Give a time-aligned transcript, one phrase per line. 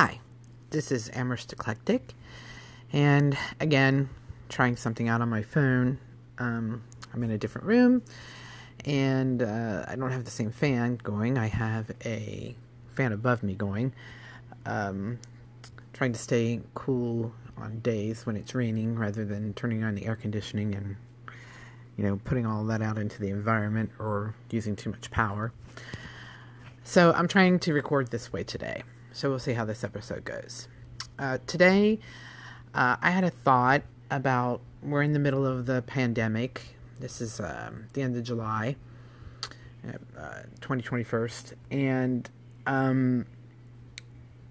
[0.00, 0.20] Hi,
[0.70, 2.14] this is Amherst Eclectic,
[2.92, 4.08] and again,
[4.48, 5.98] trying something out on my phone.
[6.38, 8.04] Um, I'm in a different room,
[8.84, 11.36] and uh, I don't have the same fan going.
[11.36, 12.54] I have a
[12.94, 13.92] fan above me going.
[14.66, 15.18] Um,
[15.92, 20.14] trying to stay cool on days when it's raining rather than turning on the air
[20.14, 20.94] conditioning and
[21.96, 25.52] you know putting all that out into the environment or using too much power.
[26.84, 28.84] So I'm trying to record this way today.
[29.18, 30.68] So we'll see how this episode goes.
[31.18, 31.98] Uh, today,
[32.72, 33.82] uh, I had a thought
[34.12, 36.76] about we're in the middle of the pandemic.
[37.00, 38.76] This is um, the end of July,
[39.84, 41.30] uh, 2021,
[41.72, 42.30] and
[42.68, 43.26] um,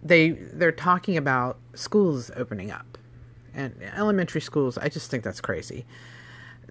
[0.04, 2.98] they they're talking about schools opening up
[3.54, 4.78] and elementary schools.
[4.78, 5.86] I just think that's crazy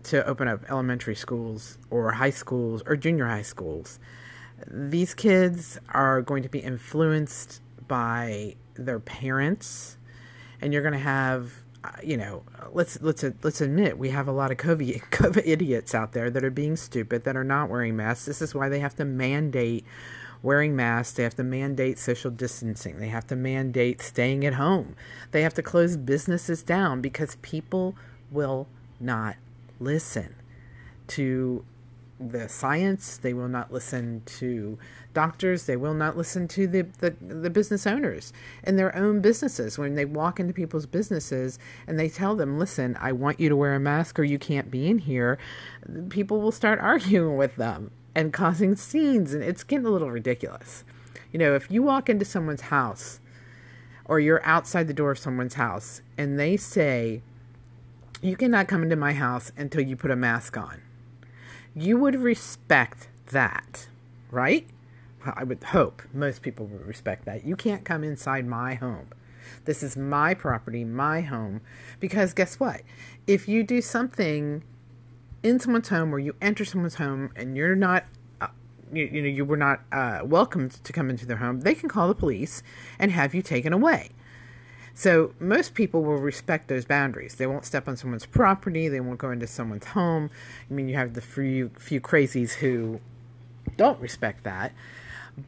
[0.03, 3.99] to open up elementary schools or high schools or junior high schools.
[4.67, 9.97] These kids are going to be influenced by their parents,
[10.61, 11.53] and you're going to have,
[11.85, 15.95] uh, you know, let's let's let's admit we have a lot of COVID, COVID idiots
[15.95, 18.27] out there that are being stupid that are not wearing masks.
[18.27, 19.85] This is why they have to mandate
[20.43, 21.17] wearing masks.
[21.17, 22.99] They have to mandate social distancing.
[22.99, 24.95] They have to mandate staying at home.
[25.33, 27.97] They have to close businesses down because people
[28.31, 28.69] will
[29.01, 29.37] not
[29.81, 30.35] listen
[31.09, 31.65] to
[32.19, 33.19] the science.
[33.19, 34.79] They will not listen to
[35.13, 35.67] doctors.
[35.67, 38.33] They will not listen to the, the, the, business owners
[38.65, 39.79] in their own businesses.
[39.79, 43.57] When they walk into people's businesses and they tell them, listen, I want you to
[43.57, 45.39] wear a mask or you can't be in here,
[46.09, 49.35] people will start arguing with them and causing scenes.
[49.35, 50.85] And it's getting a little ridiculous.
[51.33, 53.21] You know, if you walk into someone's house
[54.05, 57.23] or you're outside the door of someone's house and they say,
[58.23, 60.81] you cannot come into my house until you put a mask on
[61.77, 63.89] you would respect that,
[64.31, 64.67] right?
[65.25, 67.45] I would hope most people would respect that.
[67.45, 69.09] You can't come inside my home.
[69.67, 71.61] This is my property, my home.
[72.01, 72.81] Because guess what?
[73.27, 74.63] If you do something
[75.43, 78.05] in someone's home or you enter someone's home and you're not
[78.41, 78.49] uh,
[78.93, 81.89] you, you, know you were not uh, welcomed to come into their home they can
[81.89, 82.63] call the police
[82.99, 84.11] and have you taken away
[84.99, 87.35] so most people will respect those boundaries.
[87.35, 88.89] They won't step on someone's property.
[88.89, 90.31] They won't go into someone's home.
[90.71, 93.03] I mean, you have the few few crazies who
[93.77, 94.73] don't respect that,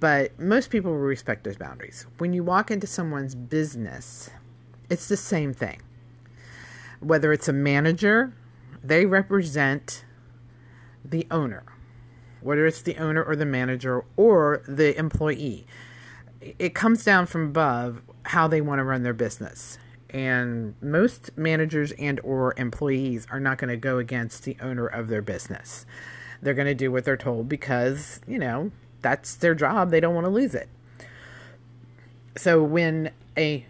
[0.00, 2.04] but most people will respect those boundaries.
[2.18, 4.28] When you walk into someone's business,
[4.90, 5.80] it's the same thing.
[7.00, 8.34] Whether it's a manager,
[8.84, 10.04] they represent
[11.02, 11.64] the owner.
[12.42, 15.66] Whether it's the owner or the manager or the employee,
[16.42, 19.78] it comes down from above how they want to run their business.
[20.10, 25.08] And most managers and or employees are not going to go against the owner of
[25.08, 25.86] their business.
[26.42, 29.90] They're going to do what they're told because you know that's their job.
[29.90, 30.68] They don't want to lose it.
[32.36, 33.66] So when a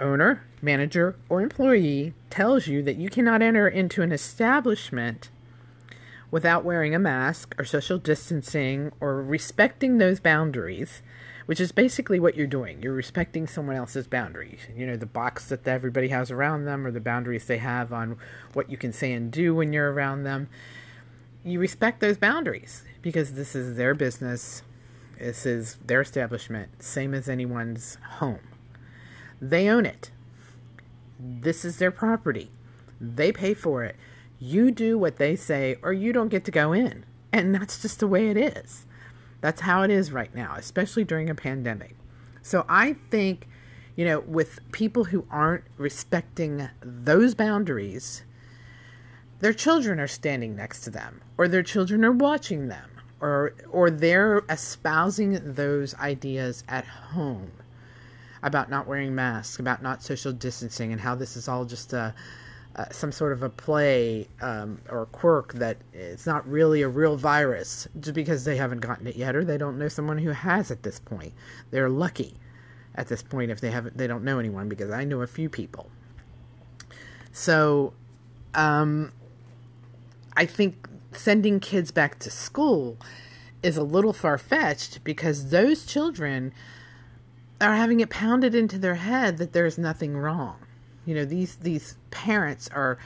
[0.00, 5.28] owner manager or employee tells you that you cannot enter into an establishment
[6.30, 11.02] without wearing a mask or social distancing or respecting those boundaries
[11.48, 12.82] which is basically what you're doing.
[12.82, 14.60] You're respecting someone else's boundaries.
[14.76, 18.18] You know, the box that everybody has around them or the boundaries they have on
[18.52, 20.50] what you can say and do when you're around them.
[21.42, 24.62] You respect those boundaries because this is their business.
[25.18, 28.46] This is their establishment, same as anyone's home.
[29.40, 30.10] They own it.
[31.18, 32.50] This is their property.
[33.00, 33.96] They pay for it.
[34.38, 37.06] You do what they say, or you don't get to go in.
[37.32, 38.84] And that's just the way it is.
[39.40, 41.94] That's how it is right now, especially during a pandemic.
[42.42, 43.46] So I think,
[43.96, 48.24] you know, with people who aren't respecting those boundaries,
[49.40, 52.90] their children are standing next to them, or their children are watching them,
[53.20, 57.52] or or they're espousing those ideas at home
[58.42, 62.14] about not wearing masks, about not social distancing, and how this is all just a
[62.78, 67.16] uh, some sort of a play um, or quirk that it's not really a real
[67.16, 70.70] virus just because they haven't gotten it yet or they don't know someone who has
[70.70, 71.32] at this point.
[71.72, 72.36] They're lucky
[72.94, 75.48] at this point if they haven't they don't know anyone because I know a few
[75.48, 75.90] people.
[77.32, 77.94] So
[78.54, 79.12] um,
[80.36, 82.96] I think sending kids back to school
[83.60, 86.52] is a little far fetched because those children
[87.60, 90.58] are having it pounded into their head that there's nothing wrong
[91.08, 92.98] you know these these parents are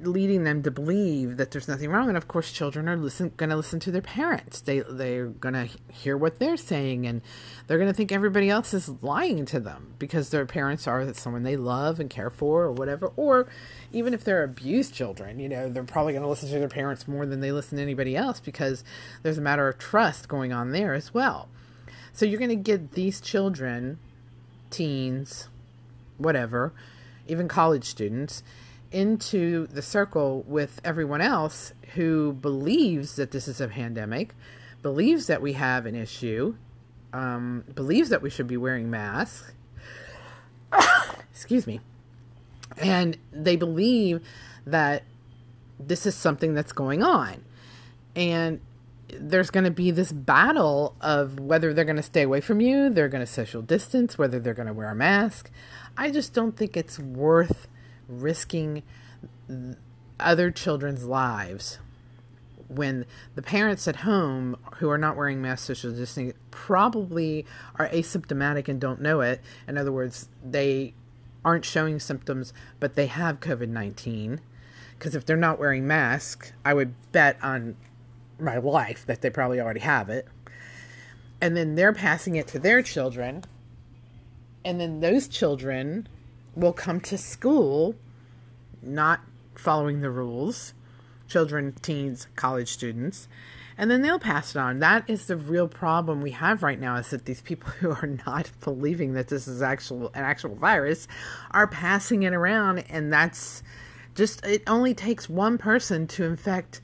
[0.00, 2.06] leading them to believe that there's nothing wrong.
[2.08, 4.60] And of course children are listen going to listen to their parents.
[4.60, 7.20] They they're going to hear what they're saying and
[7.66, 11.42] they're going to think everybody else is lying to them because their parents are someone
[11.42, 13.12] they love and care for or whatever.
[13.16, 13.48] Or
[13.92, 17.08] even if they're abused children you know they're probably going to listen to their parents
[17.08, 18.84] more than they listen to anybody else because
[19.24, 21.48] there's a matter of trust going on there as well.
[22.12, 23.98] So you're going to get these children
[24.70, 25.48] teens,
[26.18, 26.72] whatever,
[27.28, 28.42] even college students,
[28.92, 34.34] into the circle with everyone else who believes that this is a pandemic,
[34.82, 36.54] believes that we have an issue,
[37.12, 39.52] um, believes that we should be wearing masks.
[41.30, 41.80] Excuse me.
[42.76, 44.20] And they believe
[44.66, 45.02] that
[45.78, 47.44] this is something that's going on.
[48.14, 48.60] And
[49.08, 52.90] there's going to be this battle of whether they're going to stay away from you,
[52.90, 55.50] they're going to social distance, whether they're going to wear a mask.
[55.96, 57.68] I just don't think it's worth
[58.08, 58.82] risking
[60.18, 61.78] other children's lives
[62.68, 68.68] when the parents at home who are not wearing masks social distancing probably are asymptomatic
[68.68, 69.40] and don't know it.
[69.68, 70.94] In other words, they
[71.44, 74.40] aren't showing symptoms, but they have COVID 19.
[74.98, 77.76] Because if they're not wearing masks, I would bet on
[78.38, 80.28] my life that they probably already have it.
[81.40, 83.44] And then they're passing it to their children.
[84.64, 86.08] And then those children
[86.54, 87.94] will come to school
[88.82, 89.20] not
[89.54, 90.72] following the rules
[91.28, 93.26] children, teens, college students,
[93.78, 94.78] and then they'll pass it on.
[94.78, 98.18] That is the real problem we have right now is that these people who are
[98.26, 101.08] not believing that this is actual an actual virus
[101.50, 103.62] are passing it around and that's
[104.14, 106.80] just it only takes one person to infect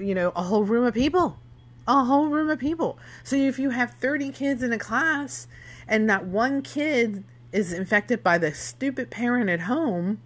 [0.00, 1.38] you know, a whole room of people.
[1.86, 2.98] A whole room of people.
[3.24, 5.46] So if you have 30 kids in a class
[5.86, 10.20] and not one kid is infected by the stupid parent at home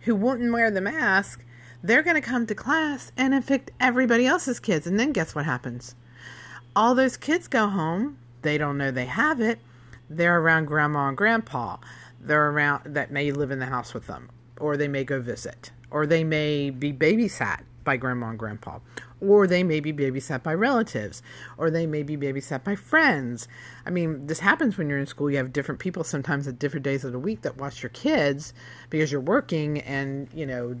[0.00, 1.44] who wouldn't wear the mask,
[1.82, 4.86] they're going to come to class and infect everybody else's kids.
[4.86, 5.94] And then guess what happens?
[6.76, 8.18] All those kids go home.
[8.42, 9.58] They don't know they have it.
[10.08, 11.78] They're around grandma and grandpa.
[12.20, 15.70] They're around that may live in the house with them, or they may go visit,
[15.90, 18.78] or they may be babysat by grandma and grandpa,
[19.20, 21.22] or they may be babysat by relatives,
[21.56, 23.48] or they may be babysat by friends.
[23.86, 25.30] I mean, this happens when you're in school.
[25.30, 28.52] You have different people sometimes at different days of the week that watch your kids
[28.88, 30.76] because you're working and, you know,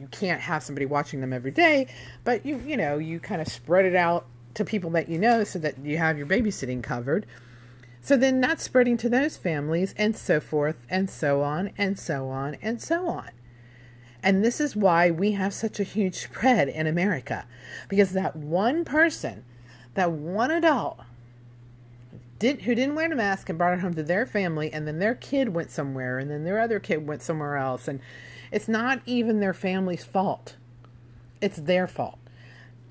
[0.00, 1.86] you can't have somebody watching them every day,
[2.24, 5.44] but you, you know, you kind of spread it out to people that you know
[5.44, 7.26] so that you have your babysitting covered.
[8.00, 12.28] So then that's spreading to those families and so forth and so on and so
[12.28, 13.30] on and so on.
[14.24, 17.44] And this is why we have such a huge spread in America.
[17.90, 19.44] Because that one person,
[19.92, 20.98] that one adult,
[22.38, 24.98] did, who didn't wear a mask and brought it home to their family, and then
[24.98, 27.86] their kid went somewhere, and then their other kid went somewhere else.
[27.86, 28.00] And
[28.50, 30.56] it's not even their family's fault,
[31.42, 32.18] it's their fault.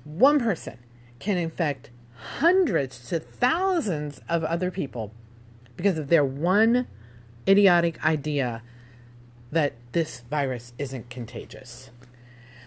[0.04, 0.78] One person
[1.18, 1.90] can infect
[2.38, 5.10] hundreds to thousands of other people
[5.76, 6.86] because of their one
[7.48, 8.62] idiotic idea
[9.54, 11.90] that this virus isn't contagious.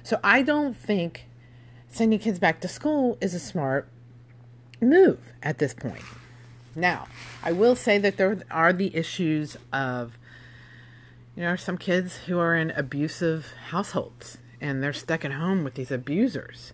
[0.03, 1.25] So I don't think
[1.89, 3.87] sending kids back to school is a smart
[4.81, 6.03] move at this point.
[6.75, 7.07] Now,
[7.43, 10.17] I will say that there are the issues of,
[11.35, 15.73] you know, some kids who are in abusive households and they're stuck at home with
[15.73, 16.73] these abusers.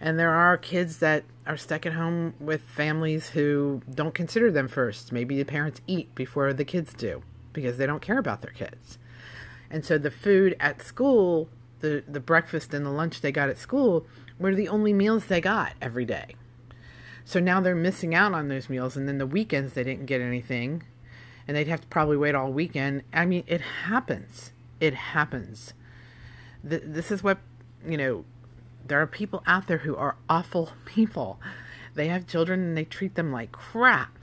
[0.00, 4.66] And there are kids that are stuck at home with families who don't consider them
[4.66, 5.12] first.
[5.12, 7.22] Maybe the parents eat before the kids do
[7.52, 8.98] because they don't care about their kids.
[9.70, 11.48] And so the food at school,
[11.80, 14.06] the, the breakfast and the lunch they got at school,
[14.38, 16.34] were the only meals they got every day.
[17.24, 18.96] So now they're missing out on those meals.
[18.96, 20.82] And then the weekends, they didn't get anything.
[21.46, 23.02] And they'd have to probably wait all weekend.
[23.12, 24.52] I mean, it happens.
[24.80, 25.74] It happens.
[26.68, 27.38] Th- this is what,
[27.86, 28.24] you know,
[28.86, 31.38] there are people out there who are awful people.
[31.94, 34.16] They have children and they treat them like crap,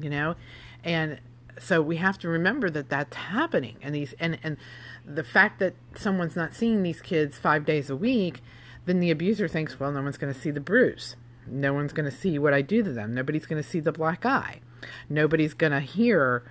[0.00, 0.36] you know?
[0.84, 1.18] And
[1.58, 3.76] so we have to remember that that's happening.
[3.82, 4.56] And these and and
[5.04, 8.42] the fact that someone's not seeing these kids five days a week
[8.86, 11.16] then the abuser thinks well no one's going to see the bruise.
[11.46, 13.14] No one's going to see what i do to them.
[13.14, 14.60] Nobody's going to see the black eye.
[15.08, 16.42] Nobody's going to hear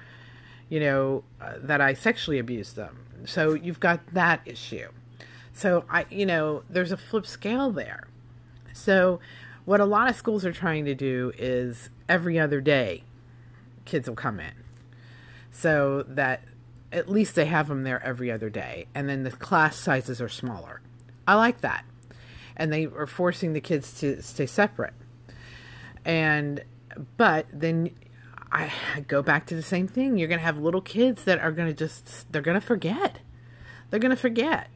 [0.70, 3.06] you know uh, that i sexually abused them.
[3.26, 4.90] So you've got that issue.
[5.54, 8.08] So i you know there's a flip scale there.
[8.74, 9.20] So
[9.66, 13.04] what a lot of schools are trying to do is every other day
[13.86, 14.65] kids will come in
[15.56, 16.42] so that
[16.92, 18.88] at least they have them there every other day.
[18.94, 20.82] And then the class sizes are smaller.
[21.26, 21.86] I like that.
[22.58, 24.94] And they are forcing the kids to stay separate.
[26.04, 26.64] And,
[27.18, 27.92] but then
[28.52, 28.72] I
[29.08, 30.18] go back to the same thing.
[30.18, 33.20] You're going to have little kids that are going to just, they're going to forget.
[33.90, 34.70] They're going to forget.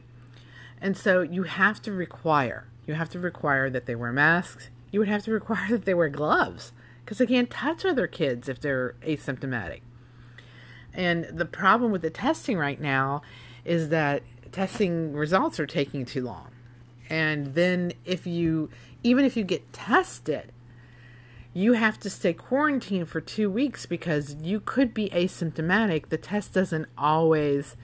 [0.80, 4.70] And so you have to require, you have to require that they wear masks.
[4.90, 6.72] You would have to require that they wear gloves
[7.04, 9.80] because they can't touch other kids if they're asymptomatic.
[10.94, 13.22] And the problem with the testing right now
[13.64, 16.48] is that testing results are taking too long.
[17.08, 18.70] And then if you
[19.02, 20.52] even if you get tested,
[21.52, 26.08] you have to stay quarantined for two weeks because you could be asymptomatic.
[26.08, 27.76] The test doesn't always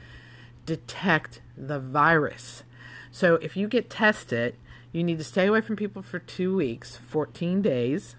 [0.66, 2.62] detect the virus.
[3.10, 4.56] So if you get tested,
[4.92, 8.16] you need to stay away from people for two weeks, 14 days.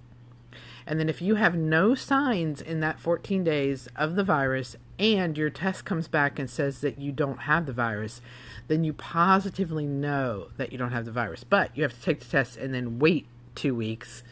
[0.87, 5.37] And then if you have no signs in that 14 days of the virus and
[5.37, 8.21] your test comes back and says that you don't have the virus,
[8.69, 11.43] then you positively know that you don't have the virus.
[11.43, 14.23] But you have to take the test and then wait two weeks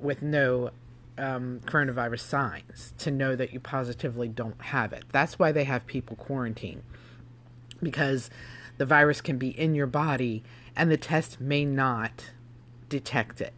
[0.00, 0.70] with no
[1.18, 5.04] um, coronavirus signs to know that you positively don't have it.
[5.12, 6.82] That's why they have people quarantine
[7.82, 8.30] because
[8.78, 10.42] the virus can be in your body
[10.74, 12.30] and the test may not
[12.88, 13.52] detect it.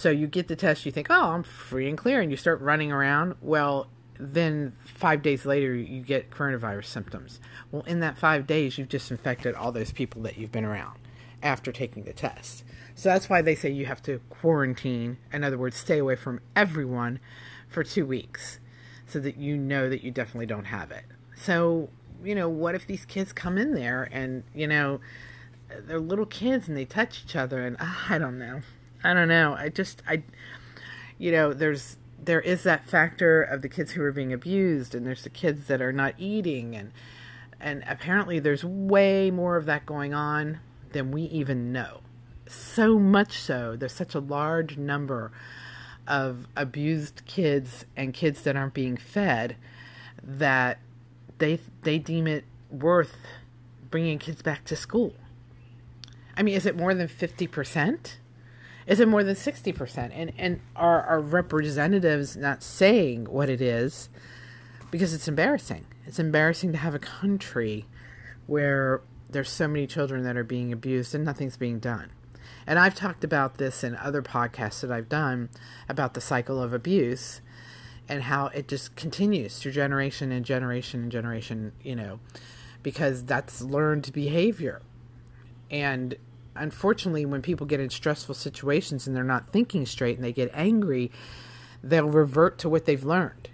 [0.00, 2.58] So you get the test, you think, oh, I'm free and clear, and you start
[2.62, 3.34] running around.
[3.42, 3.88] Well,
[4.18, 7.38] then five days later, you get coronavirus symptoms.
[7.70, 10.98] Well, in that five days, you've just infected all those people that you've been around
[11.42, 12.64] after taking the test.
[12.94, 16.40] So that's why they say you have to quarantine, in other words, stay away from
[16.56, 17.20] everyone
[17.68, 18.58] for two weeks
[19.06, 21.04] so that you know that you definitely don't have it.
[21.36, 21.90] So,
[22.24, 24.98] you know, what if these kids come in there and, you know,
[25.68, 28.62] they're little kids and they touch each other and uh, I don't know.
[29.02, 29.54] I don't know.
[29.58, 30.22] I just, I,
[31.18, 35.06] you know, there's, there is that factor of the kids who are being abused and
[35.06, 36.92] there's the kids that are not eating and,
[37.60, 40.60] and apparently there's way more of that going on
[40.92, 42.00] than we even know.
[42.46, 45.30] So much so, there's such a large number
[46.06, 49.56] of abused kids and kids that aren't being fed
[50.22, 50.78] that
[51.38, 53.16] they they deem it worth
[53.90, 55.14] bringing kids back to school.
[56.36, 58.12] I mean, is it more than 50%?
[58.90, 60.10] Is it more than 60%?
[60.12, 64.08] And and are our representatives not saying what it is
[64.90, 65.86] because it's embarrassing.
[66.06, 67.86] It's embarrassing to have a country
[68.48, 72.10] where there's so many children that are being abused and nothing's being done.
[72.66, 75.50] And I've talked about this in other podcasts that I've done
[75.88, 77.40] about the cycle of abuse
[78.08, 82.18] and how it just continues through generation and generation and generation, you know,
[82.82, 84.82] because that's learned behavior.
[85.70, 86.16] And
[86.54, 90.50] unfortunately, when people get in stressful situations and they're not thinking straight and they get
[90.54, 91.10] angry,
[91.82, 93.48] they'll revert to what they've learned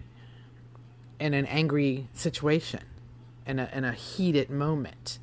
[1.19, 2.81] in an angry situation,
[3.47, 5.19] in a, in a heated moment.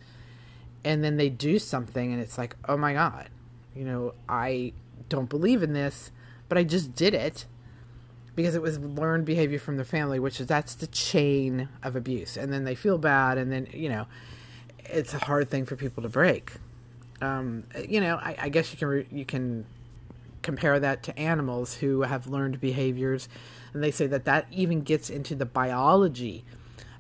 [0.84, 3.30] And then they do something and it's like oh my god
[3.74, 4.74] you know i
[5.10, 6.12] don't believe in this
[6.50, 7.46] but i just did it
[8.36, 12.36] because it was learned behavior from the family which is that's the chain of abuse.
[12.36, 14.08] And then they feel bad and then you know
[14.86, 16.54] it's a hard thing for people to break
[17.24, 19.66] um, you know I, I guess you can re- you can
[20.42, 23.30] compare that to animals who have learned behaviors
[23.74, 26.44] and they say that that even gets into the biology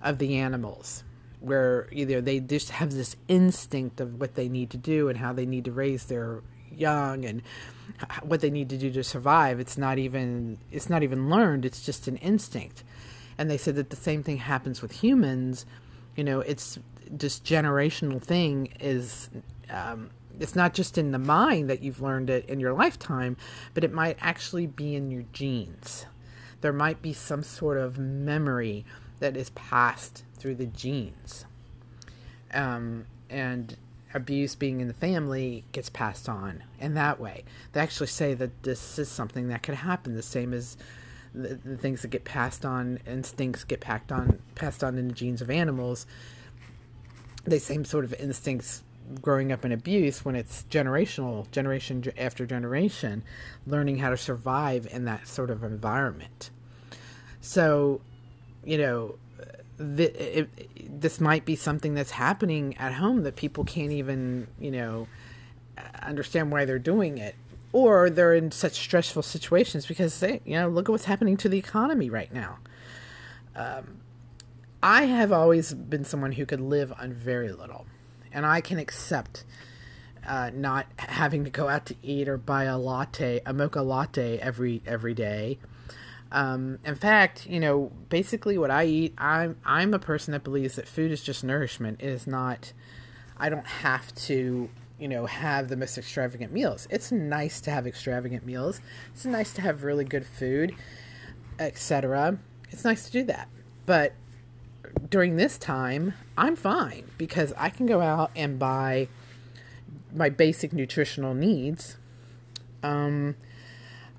[0.01, 1.03] of the animals
[1.43, 5.33] where either they just have this instinct of what they need to do and how
[5.33, 7.41] they need to raise their young and
[8.23, 9.59] what they need to do to survive.
[9.59, 12.83] It's not even it's not even learned it's just an instinct.
[13.37, 15.65] And they said that the same thing happens with humans.
[16.15, 19.29] You know it's this generational thing is
[19.73, 23.35] um, it's not just in the mind that you've learned it in your lifetime
[23.73, 26.05] but it might actually be in your genes
[26.63, 28.85] there might be some sort of memory
[29.19, 31.45] that is passed through the genes.
[32.53, 33.75] Um, and
[34.13, 37.43] abuse being in the family gets passed on in that way.
[37.73, 40.77] They actually say that this is something that could happen, the same as
[41.33, 45.13] the, the things that get passed on, instincts get packed on, passed on in the
[45.13, 46.05] genes of animals.
[47.43, 48.83] The same sort of instincts
[49.21, 53.23] growing up in abuse when it's generational, generation after generation,
[53.67, 56.49] learning how to survive in that sort of environment.
[57.41, 58.01] So
[58.65, 59.15] you know,
[59.77, 64.71] the, it, this might be something that's happening at home that people can't even, you
[64.71, 65.07] know,
[66.01, 67.35] understand why they're doing it.
[67.71, 71.49] Or they're in such stressful situations because they, you know, look at what's happening to
[71.49, 72.59] the economy right now.
[73.55, 73.97] Um,
[74.83, 77.87] I have always been someone who could live on very little,
[78.33, 79.43] and I can accept
[80.27, 84.39] uh, not having to go out to eat or buy a latte, a mocha latte
[84.39, 85.59] every every day
[86.33, 90.75] um, in fact, you know, basically what I eat, I'm I'm a person that believes
[90.75, 92.01] that food is just nourishment.
[92.01, 92.73] It is not.
[93.37, 94.67] I don't have to,
[94.99, 96.87] you know, have the most extravagant meals.
[96.89, 98.81] It's nice to have extravagant meals.
[99.13, 100.75] It's nice to have really good food,
[101.59, 102.39] etc.
[102.71, 103.47] It's nice to do that,
[103.85, 104.13] but
[105.09, 109.07] during this time, I'm fine because I can go out and buy
[110.13, 111.97] my basic nutritional needs.
[112.81, 113.35] Um,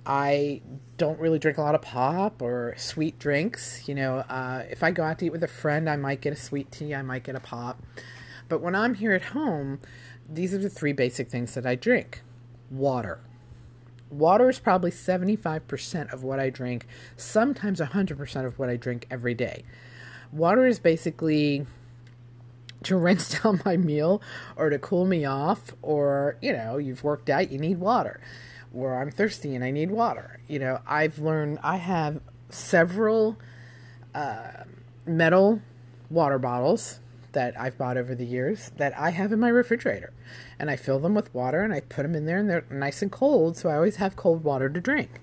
[0.06, 0.60] I
[0.96, 3.88] don't really drink a lot of pop or sweet drinks.
[3.88, 6.32] You know, uh, if I go out to eat with a friend, I might get
[6.32, 7.82] a sweet tea, I might get a pop.
[8.48, 9.80] But when I'm here at home,
[10.28, 12.22] these are the three basic things that I drink
[12.70, 13.20] water.
[14.10, 16.86] Water is probably 75% of what I drink,
[17.16, 19.64] sometimes 100% of what I drink every day.
[20.32, 21.66] Water is basically
[22.84, 24.22] to rinse down my meal
[24.56, 28.20] or to cool me off, or, you know, you've worked out, you need water,
[28.74, 30.40] or I'm thirsty and I need water.
[30.48, 33.36] You know, I've learned, I have several
[34.14, 34.64] uh,
[35.06, 35.60] metal
[36.10, 37.00] water bottles
[37.32, 40.12] that I've bought over the years that I have in my refrigerator.
[40.58, 43.02] And I fill them with water and I put them in there and they're nice
[43.02, 45.20] and cold, so I always have cold water to drink.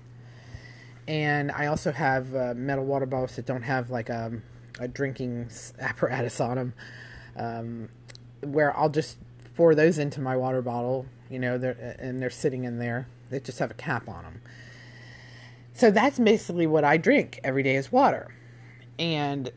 [1.08, 4.32] And I also have uh, metal water bottles that don't have like a,
[4.78, 6.74] a drinking apparatus on them,
[7.36, 7.88] um,
[8.42, 9.18] where I'll just
[9.56, 13.06] pour those into my water bottle, you know, they're, and they're sitting in there.
[13.30, 14.40] They just have a cap on them.
[15.74, 18.34] So that's basically what I drink every day is water.
[18.98, 19.50] And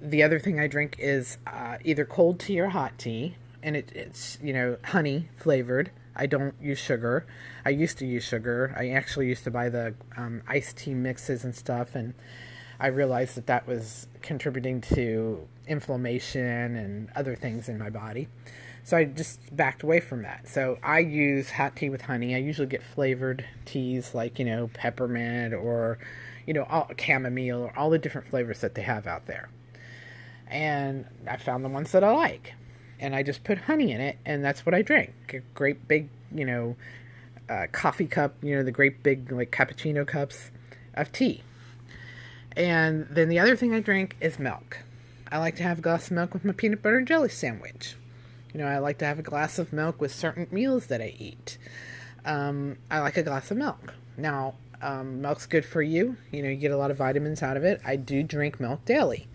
[0.00, 3.92] the other thing I drink is uh, either cold tea or hot tea, and it,
[3.94, 5.90] it's you know honey flavored.
[6.14, 7.24] I don't use sugar.
[7.64, 8.74] I used to use sugar.
[8.76, 12.14] I actually used to buy the um, iced tea mixes and stuff, and
[12.82, 18.28] I realized that that was contributing to inflammation and other things in my body.
[18.84, 20.48] So I just backed away from that.
[20.48, 22.34] So I use hot tea with honey.
[22.34, 25.98] I usually get flavored teas like, you know, peppermint or,
[26.46, 29.48] you know, all, chamomile or all the different flavors that they have out there
[30.52, 32.54] and I found the ones that I like.
[33.00, 35.12] And I just put honey in it, and that's what I drink.
[35.32, 36.76] A great big, you know,
[37.48, 40.52] uh, coffee cup, you know, the great big, like, cappuccino cups
[40.94, 41.42] of tea.
[42.56, 44.78] And then the other thing I drink is milk.
[45.30, 47.96] I like to have a glass of milk with my peanut butter and jelly sandwich.
[48.52, 51.14] You know, I like to have a glass of milk with certain meals that I
[51.18, 51.56] eat.
[52.24, 53.94] Um, I like a glass of milk.
[54.18, 56.16] Now, um, milk's good for you.
[56.30, 57.80] You know, you get a lot of vitamins out of it.
[57.84, 59.26] I do drink milk daily.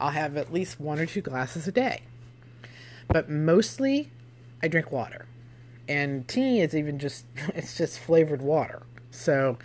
[0.00, 2.02] I'll have at least one or two glasses a day.
[3.08, 4.10] But mostly,
[4.62, 5.26] I drink water.
[5.88, 8.82] And tea is even just, it's just flavored water.
[9.12, 9.58] So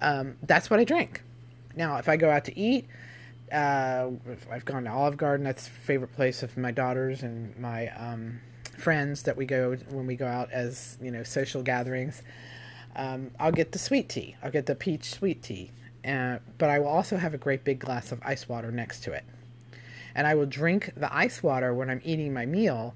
[0.00, 1.22] um, that's what I drink.
[1.76, 2.86] Now, if I go out to eat,
[3.52, 4.10] uh,
[4.50, 5.44] I've gone to Olive Garden.
[5.44, 8.40] That's favorite place of my daughters and my um,
[8.78, 12.22] friends that we go when we go out as you know social gatherings.
[12.96, 14.36] Um, I'll get the sweet tea.
[14.42, 15.70] I'll get the peach sweet tea,
[16.06, 19.12] uh, but I will also have a great big glass of ice water next to
[19.12, 19.24] it
[20.14, 22.94] and I will drink the ice water when I'm eating my meal,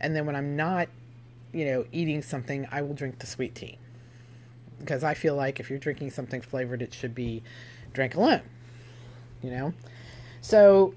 [0.00, 0.88] and then when I'm not,
[1.52, 3.78] you know, eating something, I will drink the sweet tea.
[4.78, 7.42] Because I feel like if you're drinking something flavored, it should be
[7.96, 8.42] drank alone.
[9.42, 9.74] You know?
[10.40, 10.94] So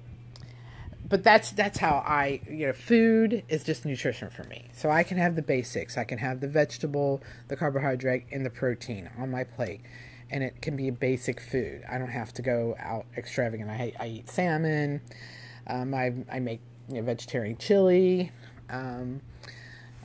[1.10, 4.70] but that's that's how I you know food is just nutrition for me.
[4.72, 5.98] So I can have the basics.
[5.98, 9.80] I can have the vegetable, the carbohydrate, and the protein on my plate,
[10.30, 11.82] and it can be a basic food.
[11.90, 13.68] I don't have to go out extravagant.
[13.68, 15.02] I I eat salmon.
[15.66, 18.30] Um, I, I make you know, vegetarian chili.
[18.70, 19.20] Um,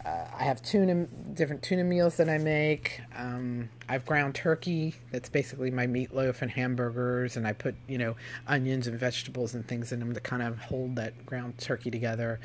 [0.05, 3.01] uh, I have tuna, different tuna meals that I make.
[3.15, 4.93] Um, I have ground turkey.
[5.11, 8.15] That's basically my meatloaf and hamburgers, and I put you know
[8.47, 12.39] onions and vegetables and things in them to kind of hold that ground turkey together.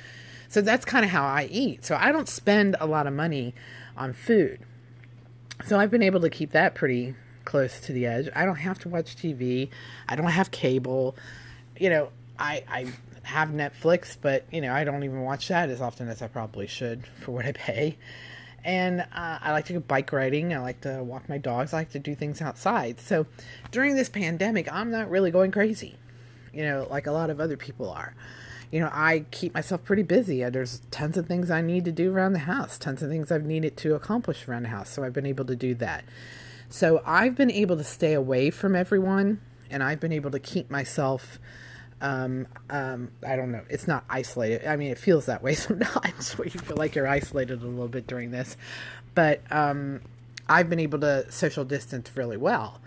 [0.48, 1.84] So that's kind of how I eat.
[1.84, 3.54] So I don't spend a lot of money
[3.96, 4.60] on food.
[5.66, 8.28] So I've been able to keep that pretty close to the edge.
[8.34, 9.68] I don't have to watch TV.
[10.08, 11.14] I don't have cable.
[11.78, 12.86] You know, I I
[13.22, 16.66] have Netflix, but you know I don't even watch that as often as I probably
[16.66, 17.98] should for what I pay.
[18.64, 20.52] And uh, I like to go bike riding.
[20.52, 21.72] I like to walk my dogs.
[21.72, 23.00] I like to do things outside.
[23.00, 23.26] So
[23.70, 25.96] during this pandemic, I'm not really going crazy,
[26.52, 28.14] you know, like a lot of other people are.
[28.70, 30.44] You know, I keep myself pretty busy.
[30.44, 33.46] There's tons of things I need to do around the house, tons of things I've
[33.46, 34.90] needed to accomplish around the house.
[34.90, 36.04] So I've been able to do that.
[36.68, 40.70] So I've been able to stay away from everyone, and I've been able to keep
[40.70, 41.40] myself
[42.00, 43.62] um, um, I don't know.
[43.68, 44.66] It's not isolated.
[44.66, 47.88] I mean, it feels that way sometimes where you feel like you're isolated a little
[47.88, 48.56] bit during this.
[49.14, 50.00] But um,
[50.48, 52.80] I've been able to social distance really well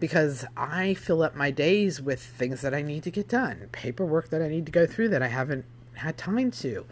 [0.00, 4.30] because I fill up my days with things that I need to get done, paperwork
[4.30, 6.84] that I need to go through that I haven't had time to.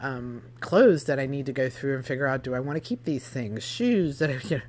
[0.00, 2.80] Um, clothes that I need to go through and figure out do I want to
[2.80, 4.62] keep these things, shoes that I, you know,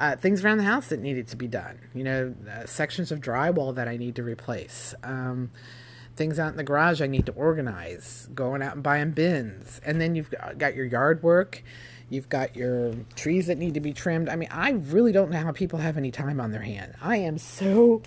[0.00, 3.20] uh, things around the house that needed to be done, you know, uh, sections of
[3.20, 5.50] drywall that I need to replace, um,
[6.16, 9.78] things out in the garage I need to organize, going out and buying bins.
[9.84, 11.62] And then you've got your yard work,
[12.08, 14.30] you've got your trees that need to be trimmed.
[14.30, 16.94] I mean, I really don't know how people have any time on their hand.
[17.02, 18.00] I am so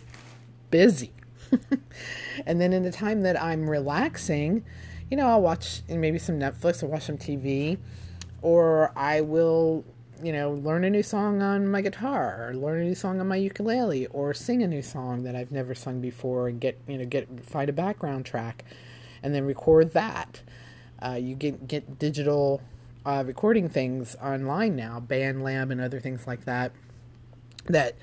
[0.72, 1.14] busy.
[2.48, 4.66] and then in the time that I'm relaxing,
[5.12, 7.78] you know, I'll watch maybe some Netflix or watch some TV,
[8.42, 9.86] or I will
[10.24, 13.28] you know, learn a new song on my guitar, or learn a new song on
[13.28, 16.98] my ukulele, or sing a new song that I've never sung before, and get you
[16.98, 18.64] know get find a background track,
[19.22, 20.42] and then record that.
[21.02, 22.62] Uh, you get get digital
[23.06, 26.72] uh, recording things online now, BandLab and other things like that.
[27.66, 27.96] that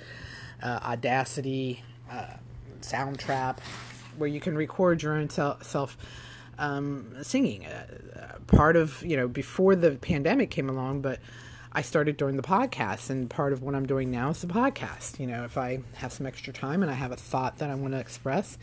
[0.62, 2.34] uh, Audacity, uh,
[2.82, 3.58] Soundtrap,
[4.18, 5.96] where you can record your own self,
[6.58, 7.64] um, singing.
[7.64, 11.18] Uh, part of you know before the pandemic came along, but
[11.72, 15.20] I started doing the podcast, and part of what I'm doing now is the podcast.
[15.20, 17.76] You know, if I have some extra time and I have a thought that I
[17.76, 18.58] want to express,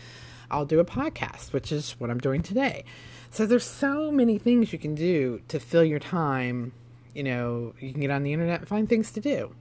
[0.52, 2.84] I'll do a podcast, which is what I'm doing today.
[3.32, 6.74] So there's so many things you can do to fill your time.
[7.14, 9.56] You know, you can get on the internet and find things to do,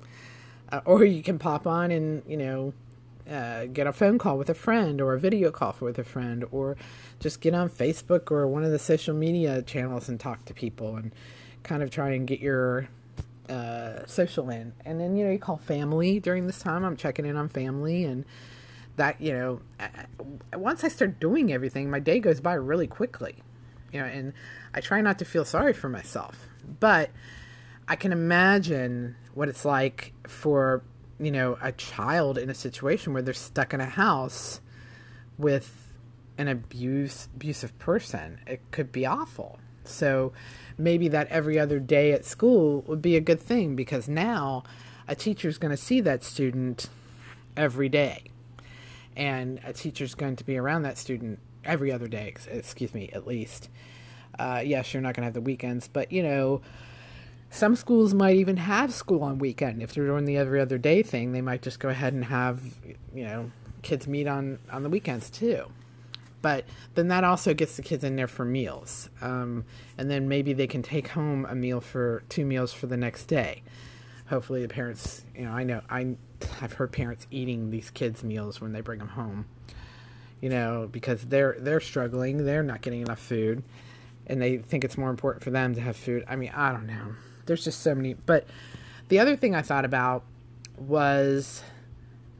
[0.72, 2.74] uh, or you can pop on and you know
[3.30, 6.44] uh, get a phone call with a friend or a video call with a friend
[6.50, 6.76] or
[7.20, 10.96] just get on Facebook or one of the social media channels and talk to people
[10.96, 11.12] and
[11.62, 12.88] kind of try and get your
[13.48, 14.72] uh, social in.
[14.84, 16.84] And then, you know, you call family during this time.
[16.84, 18.24] I'm checking in on family and
[18.96, 19.60] that, you know,
[20.54, 23.36] once I start doing everything, my day goes by really quickly,
[23.92, 24.32] you know, and
[24.74, 26.48] I try not to feel sorry for myself.
[26.80, 27.10] But
[27.88, 30.82] I can imagine what it's like for
[31.18, 34.60] you know, a child in a situation where they're stuck in a house
[35.38, 35.98] with
[36.38, 38.40] an abuse abusive person.
[38.46, 39.58] It could be awful.
[39.84, 40.32] So
[40.78, 44.62] maybe that every other day at school would be a good thing because now
[45.08, 46.88] a teacher is going to see that student
[47.56, 48.24] every day.
[49.16, 53.08] And a teacher is going to be around that student every other day, excuse me,
[53.12, 53.70] at least.
[54.38, 56.60] Uh, yes, you're not going to have the weekends, but you know,
[57.50, 59.82] some schools might even have school on weekend.
[59.82, 62.60] If they're doing the every other day thing, they might just go ahead and have,
[63.14, 63.50] you know,
[63.82, 65.66] kids meet on, on the weekends too.
[66.46, 69.10] But then that also gets the kids in there for meals.
[69.20, 69.64] Um,
[69.98, 73.24] and then maybe they can take home a meal for two meals for the next
[73.24, 73.64] day.
[74.28, 76.14] Hopefully the parents, you know, I know, I,
[76.60, 79.46] I've heard parents eating these kids' meals when they bring them home,
[80.40, 82.44] you know, because they're, they're struggling.
[82.44, 83.64] They're not getting enough food
[84.28, 86.24] and they think it's more important for them to have food.
[86.28, 87.14] I mean, I don't know
[87.46, 88.14] there's just so many.
[88.14, 88.46] But
[89.08, 90.24] the other thing I thought about
[90.76, 91.62] was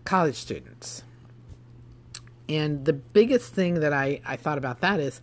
[0.04, 1.02] college students.
[2.48, 5.20] And the biggest thing that I, I thought about that is,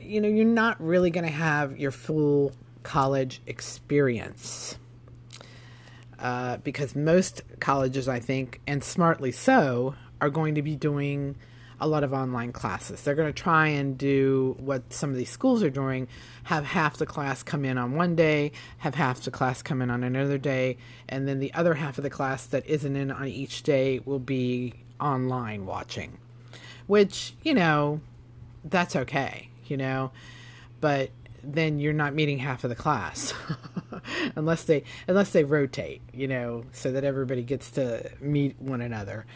[0.00, 4.76] you know, you're not really going to have your full college experience.
[6.18, 11.36] Uh, because most colleges, I think, and smartly so, are going to be doing
[11.80, 13.02] a lot of online classes.
[13.02, 16.06] They're going to try and do what some of these schools are doing
[16.44, 19.90] have half the class come in on one day, have half the class come in
[19.90, 20.76] on another day,
[21.08, 24.20] and then the other half of the class that isn't in on each day will
[24.20, 26.18] be online watching.
[26.86, 28.00] Which, you know,
[28.64, 30.12] that's okay, you know,
[30.80, 31.10] but
[31.44, 33.34] then you're not meeting half of the class
[34.36, 39.26] unless they unless they rotate you know so that everybody gets to meet one another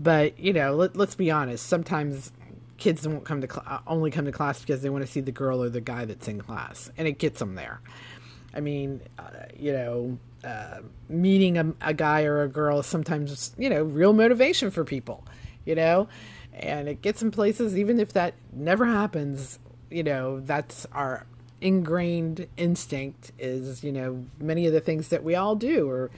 [0.00, 1.66] but you know, let, us be honest.
[1.66, 2.32] Sometimes
[2.78, 5.20] kids won't come to cl- uh, only come to class because they want to see
[5.20, 7.80] the girl or the guy that's in class, and it gets them there.
[8.54, 13.54] I mean, uh, you know, uh, meeting a, a guy or a girl is sometimes
[13.58, 15.24] you know real motivation for people.
[15.66, 16.08] You know,
[16.60, 19.58] and it gets in places even if that never happens.
[19.90, 21.26] You know, that's our
[21.60, 26.10] ingrained instinct is you know many of the things that we all do or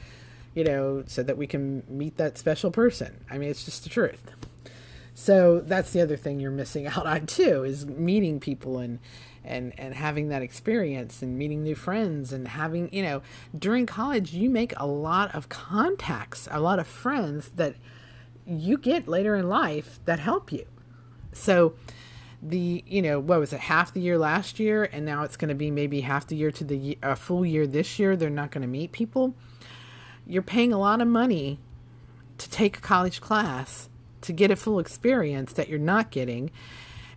[0.54, 3.24] you know, so that we can meet that special person.
[3.30, 4.22] I mean, it's just the truth.
[5.14, 8.98] So that's the other thing you're missing out on too is meeting people and
[9.44, 13.22] and and having that experience and meeting new friends and having, you know,
[13.58, 17.74] during college you make a lot of contacts, a lot of friends that
[18.46, 20.66] you get later in life that help you.
[21.32, 21.74] So
[22.42, 25.48] the you know what was it half the year last year and now it's going
[25.48, 28.50] to be maybe half the year to the a full year this year they're not
[28.50, 29.34] going to meet people.
[30.26, 31.58] You're paying a lot of money
[32.38, 33.88] to take a college class
[34.22, 36.50] to get a full experience that you're not getting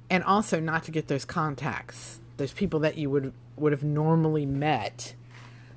[0.10, 4.46] and also not to get those contacts those people that you would would have normally
[4.46, 5.16] met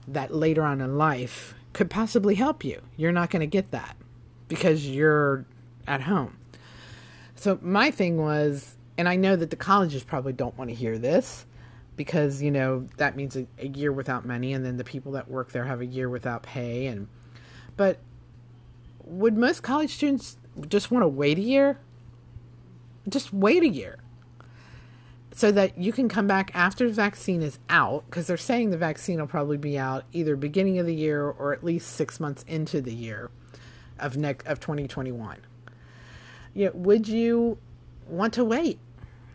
[0.06, 2.80] that later on in life could possibly help you.
[2.96, 3.96] You're not going to get that
[4.48, 5.44] because you're
[5.86, 6.36] at home.
[7.34, 10.98] So my thing was and i know that the colleges probably don't want to hear
[10.98, 11.46] this
[11.94, 15.30] because you know that means a, a year without money and then the people that
[15.30, 17.06] work there have a year without pay and
[17.76, 18.00] but
[19.08, 20.36] would most college students
[20.68, 21.78] just want to wait a year?
[23.08, 23.98] Just wait a year.
[25.32, 28.76] So that you can come back after the vaccine is out because they're saying the
[28.76, 32.44] vaccine will probably be out either beginning of the year or at least six months
[32.48, 33.30] into the year
[34.00, 35.38] of next of 2021
[36.54, 37.58] you know, would you
[38.06, 38.78] want to wait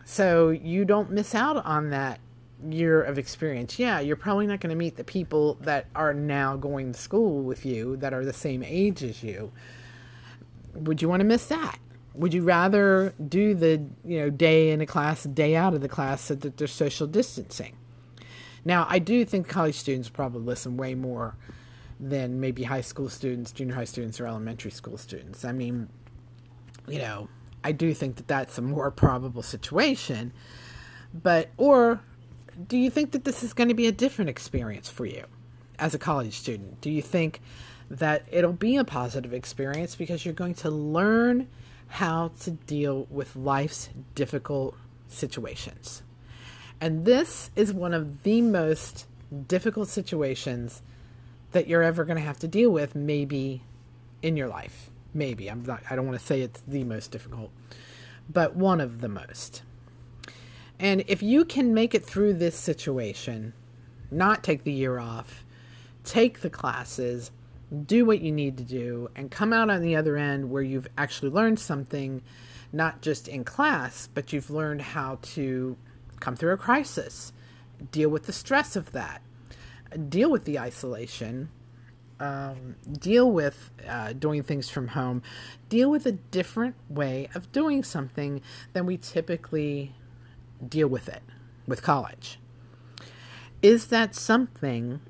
[0.04, 2.20] so you don't miss out on that
[2.68, 6.56] year of experience, yeah, you're probably not going to meet the people that are now
[6.56, 9.52] going to school with you that are the same age as you.
[10.74, 11.78] Would you want to miss that?
[12.14, 15.88] Would you rather do the you know day in a class, day out of the
[15.88, 17.76] class, so that there's social distancing?
[18.64, 21.36] Now, I do think college students probably listen way more
[22.00, 25.44] than maybe high school students, junior high students, or elementary school students.
[25.44, 25.88] I mean,
[26.88, 27.28] you know,
[27.62, 30.32] I do think that that's a more probable situation.
[31.14, 32.00] But, or
[32.68, 35.24] do you think that this is going to be a different experience for you
[35.78, 36.80] as a college student?
[36.80, 37.40] Do you think
[37.90, 41.48] that it'll be a positive experience because you're going to learn
[41.88, 44.76] how to deal with life's difficult
[45.08, 46.02] situations?
[46.80, 49.06] And this is one of the most
[49.48, 50.82] difficult situations
[51.54, 53.62] that you're ever going to have to deal with, maybe
[54.22, 54.90] in your life.
[55.14, 55.48] Maybe.
[55.48, 57.50] I'm not, I don't want to say it's the most difficult,
[58.28, 59.62] but one of the most.
[60.78, 63.52] And if you can make it through this situation,
[64.10, 65.44] not take the year off,
[66.02, 67.30] take the classes,
[67.86, 70.88] do what you need to do, and come out on the other end where you've
[70.98, 72.22] actually learned something,
[72.72, 75.76] not just in class, but you've learned how to
[76.18, 77.32] come through a crisis,
[77.92, 79.22] deal with the stress of that,
[79.96, 81.48] deal with the isolation,
[82.20, 85.22] um, deal with uh, doing things from home,
[85.68, 88.40] deal with a different way of doing something
[88.72, 89.94] than we typically
[90.66, 91.22] deal with it
[91.66, 92.38] with college.
[93.62, 95.00] Is that something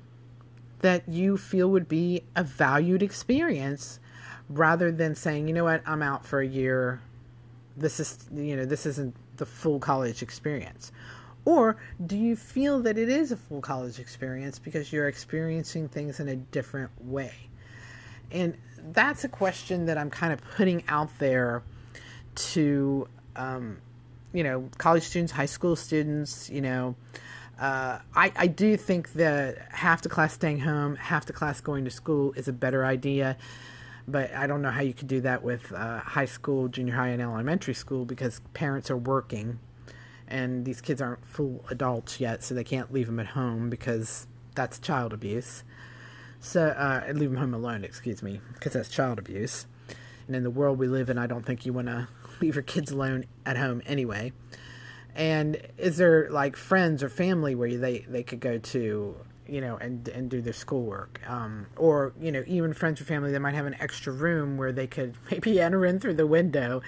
[0.79, 3.99] that you feel would be a valued experience
[4.49, 7.01] rather than saying, you know what, I'm out for a year.
[7.75, 10.91] This is, you know, this isn't the full college experience.
[11.45, 16.19] Or do you feel that it is a full college experience because you're experiencing things
[16.19, 17.33] in a different way?
[18.31, 18.57] And
[18.91, 21.61] that's a question that I'm kind of putting out there
[22.35, 23.77] to, um,
[24.33, 26.95] you know, college students, high school students, you know.
[27.59, 31.85] Uh, I, I do think that half the class staying home, half the class going
[31.85, 33.37] to school is a better idea.
[34.07, 37.07] But I don't know how you could do that with uh, high school, junior high,
[37.07, 39.59] and elementary school because parents are working
[40.27, 44.27] and these kids aren't full adults yet, so they can't leave them at home because
[44.55, 45.63] that's child abuse.
[46.39, 49.65] So, uh, leave them home alone, excuse me, because that's child abuse.
[50.27, 52.07] And in the world we live in, I don't think you want to
[52.41, 54.33] leave your kids alone at home anyway.
[55.15, 59.15] And is there like friends or family where they, they could go to
[59.47, 63.31] you know, and and do their schoolwork, um, or you know, even friends or family
[63.31, 66.81] that might have an extra room where they could maybe enter in through the window,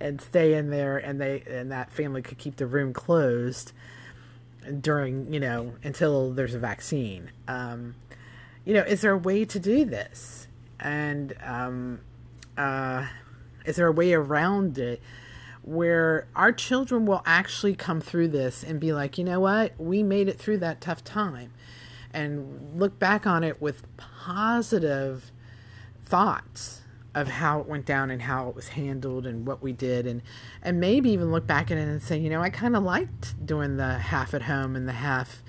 [0.00, 3.72] and stay in there, and they and that family could keep the room closed
[4.80, 7.30] during you know until there's a vaccine.
[7.48, 7.94] Um,
[8.64, 10.46] you know, is there a way to do this?
[10.80, 12.00] And um,
[12.56, 13.06] uh,
[13.64, 15.02] is there a way around it?
[15.64, 20.02] where our children will actually come through this and be like, you know what, we
[20.02, 21.50] made it through that tough time
[22.14, 25.30] and look back on it with positive
[26.04, 26.80] thoughts
[27.14, 30.06] of how it went down and how it was handled and what we did.
[30.06, 30.22] And
[30.62, 33.44] and maybe even look back at it and say you know I kind of liked
[33.44, 35.42] doing the half at home and the half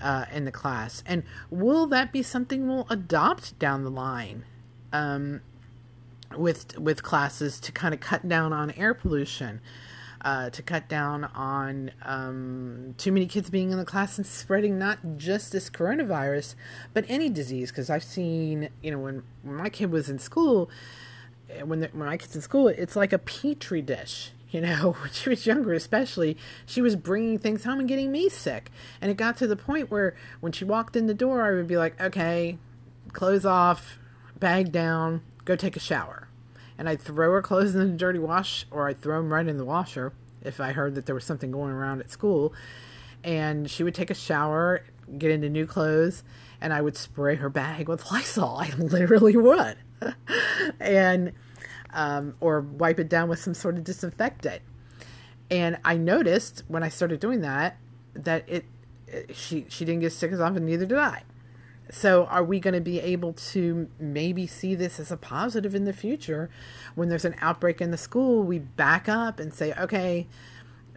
[0.00, 1.02] uh, in the class.
[1.06, 4.44] And will that be something we'll adopt down the line
[4.92, 5.40] um,
[6.36, 9.60] with with classes to kind of cut down on air pollution
[10.22, 14.78] uh, to cut down on um, too many kids being in the class and spreading
[14.78, 16.54] not just this coronavirus,
[16.94, 17.70] but any disease.
[17.70, 20.70] Because I've seen, you know, when, when my kid was in school,
[21.50, 24.30] eh, when, the, when my kid's in school, it's like a petri dish.
[24.50, 28.28] You know, when she was younger, especially, she was bringing things home and getting me
[28.28, 28.70] sick.
[29.00, 31.66] And it got to the point where when she walked in the door, I would
[31.66, 32.58] be like, okay,
[33.12, 33.98] clothes off,
[34.38, 36.28] bag down, go take a shower
[36.82, 39.56] and I'd throw her clothes in the dirty wash or I'd throw them right in
[39.56, 42.52] the washer if I heard that there was something going around at school.
[43.22, 44.84] And she would take a shower,
[45.16, 46.24] get into new clothes,
[46.60, 48.56] and I would spray her bag with Lysol.
[48.56, 49.76] I literally would.
[50.80, 51.30] and
[51.94, 54.62] um, or wipe it down with some sort of disinfectant.
[55.52, 57.76] And I noticed when I started doing that
[58.14, 58.64] that it,
[59.06, 61.22] it she she didn't get sick as often, neither did I.
[61.90, 65.84] So, are we going to be able to maybe see this as a positive in
[65.84, 66.48] the future
[66.94, 68.42] when there's an outbreak in the school?
[68.42, 70.26] We back up and say, okay,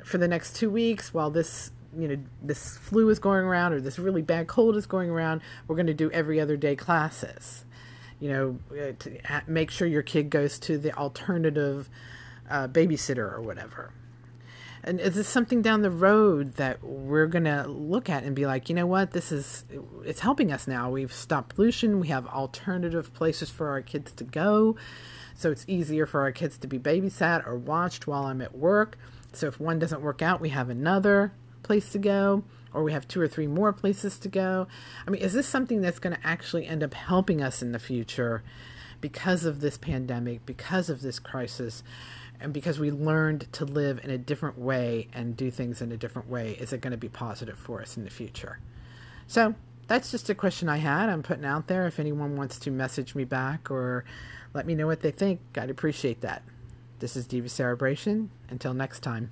[0.04, 3.82] for the next two weeks, while this you know this flu is going around or
[3.82, 7.66] this really bad cold is going around, we're going to do every other day classes.
[8.20, 11.90] You know, uh, to make sure your kid goes to the alternative
[12.50, 13.92] uh, babysitter or whatever.
[14.86, 18.46] And is this something down the road that we're going to look at and be
[18.46, 19.66] like, you know what, this is,
[20.04, 20.92] it's helping us now.
[20.92, 22.00] We've stopped pollution.
[22.00, 24.76] We have alternative places for our kids to go.
[25.34, 29.00] So it's easier for our kids to be babysat or watched while I'm at work.
[29.34, 33.08] So if one doesn't work out, we have another place to go or we have
[33.08, 34.68] two or three more places to go.
[35.08, 37.80] I mean, is this something that's going to actually end up helping us in the
[37.80, 38.44] future
[39.02, 41.82] because of this pandemic, because of this crisis?
[42.40, 45.98] And because we learned to live in a different way and do things in a
[45.98, 48.60] different way, is it going to be positive for us in the future?
[49.28, 49.56] So
[49.88, 51.10] that's just a question I had.
[51.10, 51.88] I'm putting out there.
[51.88, 54.06] If anyone wants to message me back or
[54.54, 56.44] let me know what they think, I'd appreciate that.
[57.00, 58.30] This is Diva Cerebration.
[58.50, 59.32] Until next time.